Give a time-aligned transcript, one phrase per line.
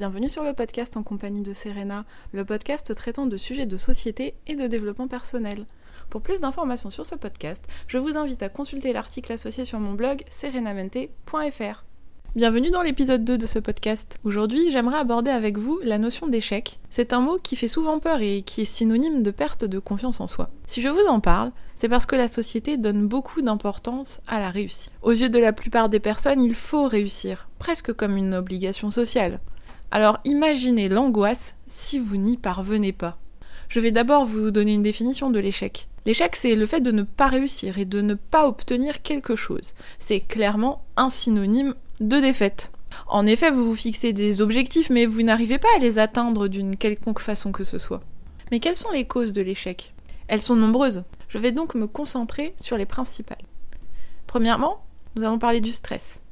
[0.00, 4.32] bienvenue sur le podcast en compagnie de Serena, le podcast traitant de sujets de société
[4.46, 5.66] et de développement personnel.
[6.08, 9.92] Pour plus d'informations sur ce podcast, je vous invite à consulter l'article associé sur mon
[9.92, 11.84] blog serenamente.fr.
[12.34, 14.18] Bienvenue dans l'épisode 2 de ce podcast.
[14.24, 16.78] Aujourd'hui, j'aimerais aborder avec vous la notion d'échec.
[16.90, 20.22] C'est un mot qui fait souvent peur et qui est synonyme de perte de confiance
[20.22, 20.48] en soi.
[20.66, 24.48] Si je vous en parle, c'est parce que la société donne beaucoup d'importance à la
[24.48, 24.92] réussite.
[25.02, 29.40] Aux yeux de la plupart des personnes, il faut réussir, presque comme une obligation sociale.
[29.90, 33.18] Alors imaginez l'angoisse si vous n'y parvenez pas.
[33.68, 35.88] Je vais d'abord vous donner une définition de l'échec.
[36.06, 39.74] L'échec, c'est le fait de ne pas réussir et de ne pas obtenir quelque chose.
[39.98, 42.72] C'est clairement un synonyme de défaite.
[43.06, 46.76] En effet, vous vous fixez des objectifs, mais vous n'arrivez pas à les atteindre d'une
[46.76, 48.00] quelconque façon que ce soit.
[48.50, 49.94] Mais quelles sont les causes de l'échec?
[50.26, 51.04] Elles sont nombreuses.
[51.28, 53.44] Je vais donc me concentrer sur les principales.
[54.26, 54.82] Premièrement,
[55.14, 56.24] nous allons parler du stress.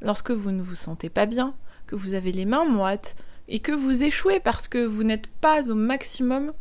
[0.00, 1.54] Lorsque vous ne vous sentez pas bien,
[1.92, 3.16] vous avez les mains moites
[3.48, 6.52] et que vous échouez parce que vous n'êtes pas au maximum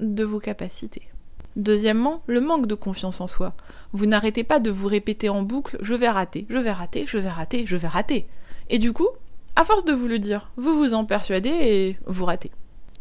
[0.00, 1.10] de vos capacités.
[1.56, 3.54] Deuxièmement, le manque de confiance en soi.
[3.92, 7.18] Vous n'arrêtez pas de vous répéter en boucle je vais rater, je vais rater, je
[7.18, 8.26] vais rater, je vais rater.
[8.68, 9.08] Et du coup,
[9.56, 12.52] à force de vous le dire, vous vous en persuadez et vous ratez.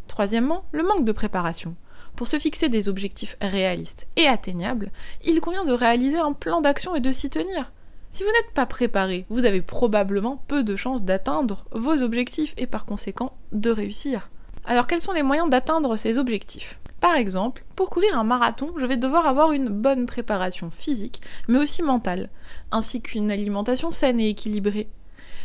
[0.07, 1.75] Troisièmement, le manque de préparation.
[2.15, 4.91] Pour se fixer des objectifs réalistes et atteignables,
[5.23, 7.71] il convient de réaliser un plan d'action et de s'y tenir.
[8.11, 12.67] Si vous n'êtes pas préparé, vous avez probablement peu de chances d'atteindre vos objectifs et
[12.67, 14.29] par conséquent de réussir.
[14.65, 16.79] Alors quels sont les moyens d'atteindre ces objectifs?
[16.99, 21.59] Par exemple, pour courir un marathon, je vais devoir avoir une bonne préparation physique, mais
[21.59, 22.29] aussi mentale,
[22.71, 24.89] ainsi qu'une alimentation saine et équilibrée.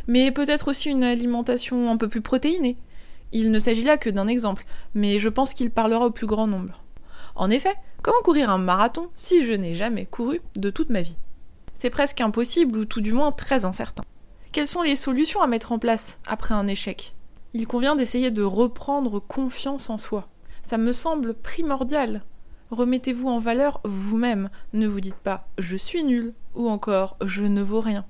[0.08, 2.76] Mais peut-être aussi une alimentation un peu plus protéinée.
[3.30, 6.46] Il ne s'agit là que d'un exemple, mais je pense qu'il parlera au plus grand
[6.46, 6.82] nombre.
[7.36, 11.16] En effet, comment courir un marathon si je n'ai jamais couru de toute ma vie?
[11.84, 14.04] C'est presque impossible, ou tout du moins très incertain.
[14.52, 17.14] Quelles sont les solutions à mettre en place après un échec?
[17.52, 20.26] Il convient d'essayer de reprendre confiance en soi.
[20.62, 22.22] Ça me semble primordial.
[22.70, 24.48] Remettez-vous en valeur vous-même.
[24.72, 28.06] Ne vous dites pas je suis nul ou encore je ne vaux rien.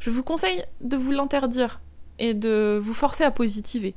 [0.00, 1.80] Je vous conseille de vous l'interdire
[2.18, 3.94] et de vous forcer à positiver.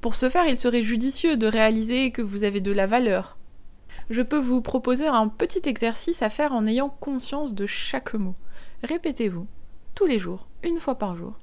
[0.00, 3.36] Pour ce faire, il serait judicieux de réaliser que vous avez de la valeur.
[4.10, 8.34] Je peux vous proposer un petit exercice à faire en ayant conscience de chaque mot.
[8.82, 9.46] Répétez-vous,
[9.94, 11.38] tous les jours, une fois par jour.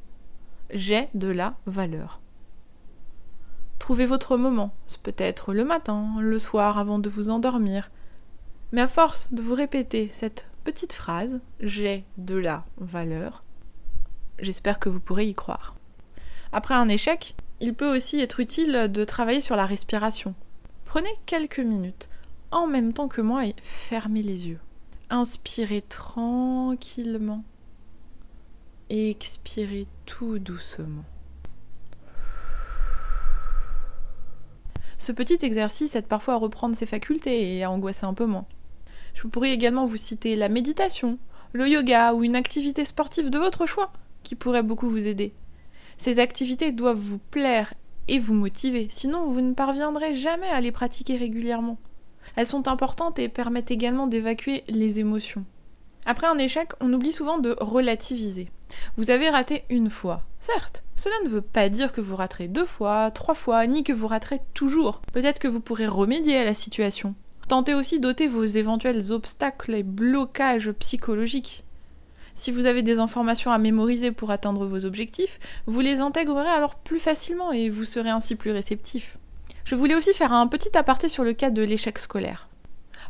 [0.71, 2.21] J'ai de la valeur.
[3.79, 7.89] Trouvez votre moment, peut-être le matin, le soir avant de vous endormir.
[8.71, 13.43] Mais à force de vous répéter cette petite phrase, j'ai de la valeur,
[14.37, 15.75] j'espère que vous pourrez y croire.
[16.51, 20.35] Après un échec, il peut aussi être utile de travailler sur la respiration.
[20.85, 22.09] Prenez quelques minutes,
[22.51, 24.59] en même temps que moi, et fermez les yeux.
[25.09, 27.43] Inspirez tranquillement.
[28.89, 31.05] Et expirez tout doucement.
[34.97, 38.45] Ce petit exercice aide parfois à reprendre ses facultés et à angoisser un peu moins.
[39.13, 41.17] Je pourrais également vous citer la méditation,
[41.53, 43.91] le yoga ou une activité sportive de votre choix
[44.23, 45.33] qui pourrait beaucoup vous aider.
[45.97, 47.73] Ces activités doivent vous plaire
[48.07, 51.77] et vous motiver, sinon vous ne parviendrez jamais à les pratiquer régulièrement.
[52.35, 55.45] Elles sont importantes et permettent également d'évacuer les émotions.
[56.05, 58.49] Après un échec, on oublie souvent de relativiser.
[58.97, 62.65] Vous avez raté une fois, certes, cela ne veut pas dire que vous raterez deux
[62.65, 65.01] fois, trois fois, ni que vous raterez toujours.
[65.13, 67.15] Peut-être que vous pourrez remédier à la situation.
[67.47, 71.63] Tentez aussi d'ôter vos éventuels obstacles et blocages psychologiques.
[72.35, 76.75] Si vous avez des informations à mémoriser pour atteindre vos objectifs, vous les intégrerez alors
[76.75, 79.17] plus facilement et vous serez ainsi plus réceptif.
[79.63, 82.47] Je voulais aussi faire un petit aparté sur le cas de l'échec scolaire.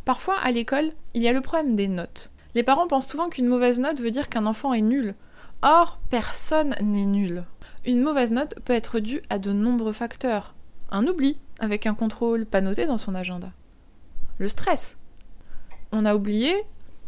[0.05, 2.31] Parfois, à l'école, il y a le problème des notes.
[2.55, 5.15] Les parents pensent souvent qu'une mauvaise note veut dire qu'un enfant est nul.
[5.61, 7.43] Or, personne n'est nul.
[7.85, 10.55] Une mauvaise note peut être due à de nombreux facteurs.
[10.89, 13.51] Un oubli, avec un contrôle pas noté dans son agenda.
[14.37, 14.97] Le stress.
[15.91, 16.53] On a oublié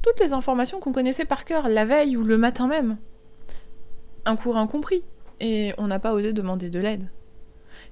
[0.02, 2.98] toutes les informations qu'on connaissait par cœur la veille ou le matin même.
[4.26, 5.04] Un cours incompris,
[5.40, 7.10] et on n'a pas osé demander de l'aide.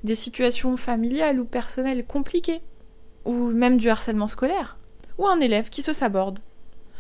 [0.03, 2.61] Des situations familiales ou personnelles compliquées,
[3.25, 4.77] ou même du harcèlement scolaire,
[5.17, 6.39] ou un élève qui se saborde.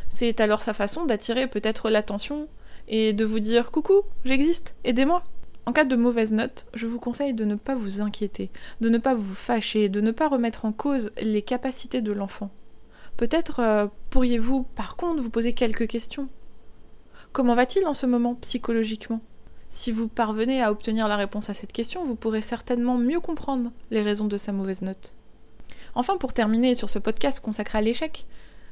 [0.09, 2.47] C'est alors sa façon d'attirer peut-être l'attention
[2.87, 5.23] et de vous dire Coucou, j'existe, aidez-moi.
[5.65, 8.49] En cas de mauvaise note, je vous conseille de ne pas vous inquiéter,
[8.81, 12.49] de ne pas vous fâcher, de ne pas remettre en cause les capacités de l'enfant.
[13.17, 16.27] Peut-être euh, pourriez-vous, par contre, vous poser quelques questions.
[17.31, 19.21] Comment va-t-il en ce moment psychologiquement?
[19.69, 23.71] Si vous parvenez à obtenir la réponse à cette question, vous pourrez certainement mieux comprendre
[23.91, 25.13] les raisons de sa mauvaise note.
[25.93, 28.25] Enfin, pour terminer sur ce podcast consacré à l'échec,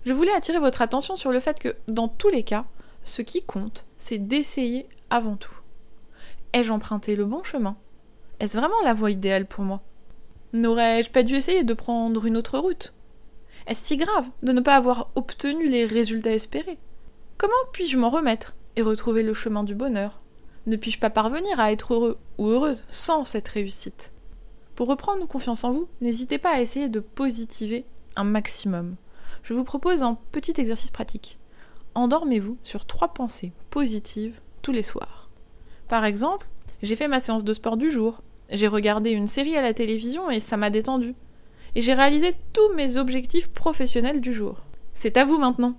[0.06, 2.66] je voulais attirer votre attention sur le fait que, dans tous les cas,
[3.04, 5.56] ce qui compte, c'est d'essayer avant tout.
[6.54, 7.78] Ai-je emprunté le bon chemin?
[8.40, 9.82] Est-ce vraiment la voie idéale pour moi?
[10.54, 12.94] N'aurais-je pas dû essayer de prendre une autre route?
[13.68, 16.80] Est-ce si grave de ne pas avoir obtenu les résultats espérés?
[17.38, 20.20] Comment puis-je m'en remettre et retrouver le chemin du bonheur?
[20.68, 24.12] Ne puis-je pas parvenir à être heureux ou heureuse sans cette réussite?
[24.76, 27.86] Pour reprendre confiance en vous, n'hésitez pas à essayer de positiver
[28.18, 28.98] un maximum.
[29.44, 31.40] Je vous propose un petit exercice pratique.
[31.96, 35.30] Endormez-vous sur trois pensées positives tous les soirs.
[35.88, 36.50] Par exemple,
[36.84, 38.22] j'ai fait ma séance de sport du jour,
[38.52, 41.16] j'ai regardé une série à la télévision et ça m'a détendu.
[41.76, 44.66] Et j'ai réalisé tous mes objectifs professionnels du jour.
[44.94, 45.78] C'est à vous maintenant.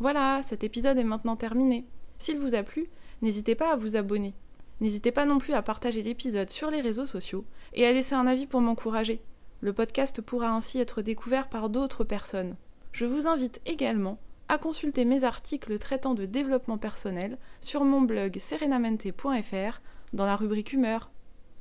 [0.00, 1.84] Voilà, cet épisode est maintenant terminé.
[2.18, 2.88] S'il vous a plu,
[3.22, 4.34] n'hésitez pas à vous abonner.
[4.80, 8.26] N'hésitez pas non plus à partager l'épisode sur les réseaux sociaux et à laisser un
[8.26, 9.20] avis pour m'encourager.
[9.60, 12.56] Le podcast pourra ainsi être découvert par d'autres personnes.
[12.92, 14.18] Je vous invite également
[14.48, 19.80] à consulter mes articles traitant de développement personnel sur mon blog serenamente.fr
[20.12, 21.10] dans la rubrique humeur.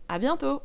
[0.08, 0.62] À bientôt!